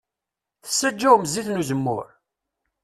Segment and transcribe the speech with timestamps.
[0.63, 2.05] Tessaǧawem zzit n uzemmur?